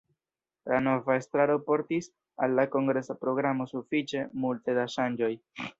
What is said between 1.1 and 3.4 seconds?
estraro portis al la kongresa